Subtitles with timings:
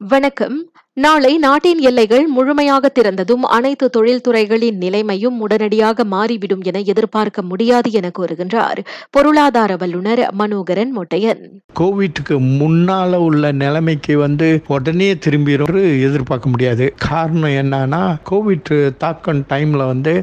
[0.00, 0.56] வணக்கம்.
[0.96, 8.80] நாளை நாட்டின் எல்லைகள் முழுமையாக திறந்ததும் அனைத்து தொழில்துறைகளின் நிலைமையும் உடனடியாக மாறிவிடும் என எதிர்பார்க்க முடியாது என கூறுகின்றார்.
[9.10, 11.42] பொருளாதார வல்லுநர் மனோகரன் மொட்டையன்.
[11.80, 15.78] கோவிட்டுக்கு முன்னால உள்ள நிலைமைக்கு வந்து உடனே திரும்பிடும்
[16.08, 16.86] எதிர்பார்க்க முடியாது.
[17.08, 18.72] காரணம் என்னன்னா கோவிட்
[19.04, 20.14] தாக்கம் டைம்ல வந்து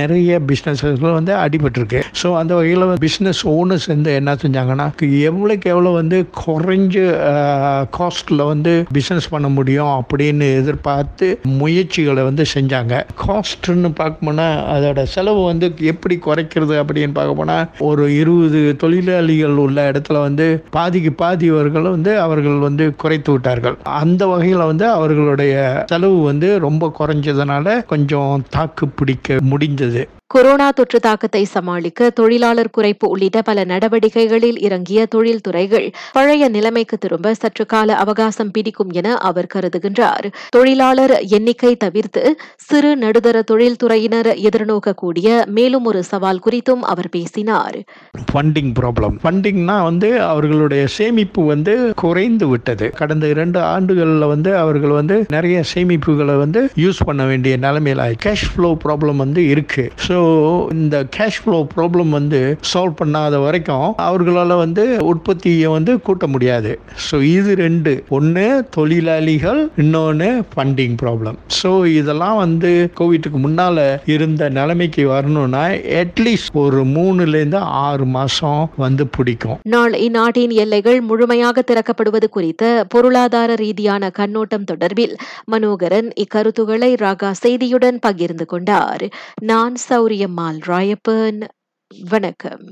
[0.00, 2.02] நிறைய பிஸ்னஸஸ்கள் வந்து அடிபட்டிருக்கு.
[2.22, 4.88] ஸோ அந்த வகையில் பிஸ்னஸ் ஓனர்ஸ் வந்து என்ன செஞ்சாங்கன்னா
[5.30, 6.98] எவ்வளோக்கு எவ்வளோ வந்து குறைஞ்ச
[7.98, 11.26] காஸ்ட்ல வந்து பிஸ்னஸ் பண்ண முடியும் அப்படி அப்படின்னு எதிர்பார்த்து
[11.58, 12.94] முயற்சிகளை வந்து செஞ்சாங்க.
[13.22, 20.20] காஸ்ட்னு பார்க்கணும்னா அதோட செலவு வந்து எப்படி குறைக்கிறது அப்படின்னு பார்க்க போனால் ஒரு இருபது தொழிலாளிகள் உள்ள இடத்துல
[20.20, 23.78] வந்து பாதிக்கு பாதியவர்கள் வந்து அவர்கள் வந்து குறைத்து விட்டார்கள்.
[24.02, 25.54] அந்த வகையில் வந்து அவர்களுடைய
[25.86, 33.38] செலவு வந்து ரொம்ப குறைஞ்சதுனால கொஞ்சம் தாக்கு பிடிக்க முடிந்தது கொரோனா தொற்று தாக்கத்தை சமாளிக்க தொழிலாளர் குறைப்பு உள்ளிட்ட
[33.42, 39.97] பல நடவடிக்கைகளில் இறங்கிய தொழில்துறைகள் பழைய நிலைமைக்கு திரும்ப சற்று கால அவகாசம் பிடிக்கும் என அவர் கருதுகின்றார்
[40.56, 42.22] தொழிலாளர் எண்ணிக்கை தவிர்த்து
[42.68, 47.76] சிறு நடுத்தர தொழில்துறையினர் எதிர்நோக்கக்கூடிய மேலும் ஒரு சவால் குறித்தும் அவர் பேசினார்.
[48.30, 52.88] ஃபண்டிங் ப்ராப்ளம் ஃபண்டிங்னா வந்து அவர்களுடைய சேமிப்பு வந்து குறைந்து விட்டது.
[53.00, 58.70] கடந்த இரண்டு ஆண்டுகளில் வந்து அவர்கள் வந்து நிறைய சேமிப்புகளை வந்து யூஸ் பண்ண வேண்டிய நிலைமையில கேஷ் ஃப்ளோ
[58.84, 59.84] ப்ராப்ளம் வந்து இருக்கு.
[60.08, 60.18] ஸோ
[60.72, 62.40] இந்த கேஷ் ஃப்ளோ ப்ராப்ளம் வந்து
[62.72, 66.72] சால்வ் பண்ணாத வரைக்கும் அவர்களால் வந்து உற்பத்தியை வந்து கூட்ட முடியாது.
[67.06, 67.92] ஸோ இது ரெண்டு.
[68.18, 75.62] ஒன்று தொழிலாளிகள் இன்னொன்று ஃபண்டிங் ப்ராப்ளம் ஸோ இதெல்லாம் வந்து கோவிட்டுக்கு முன்னால் இருந்த நிலைமைக்கு வரணும்னா
[76.00, 79.58] அட்லீஸ்ட் ஒரு மூணுலேருந்து ஆறு மாதம் வந்து பிடிக்கும்.
[79.62, 88.46] நாள் இந்நாட்டின் எல்லைகள் முழுமையாக திறக்கப்படுவது குறித்த பொருளாதார ரீதியான கண்ணோட்டம் தொடர்பில் மனோகரன் இக்கருத்துக்களை ராகா செய்தியுடன் பகிர்ந்து
[88.46, 89.06] கொண்டார்.
[89.42, 91.40] நான் சௌரியம்மாள் ராயப்பன்.
[92.10, 92.68] வணக்கம்.